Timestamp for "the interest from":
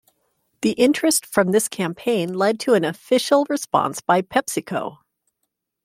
0.61-1.51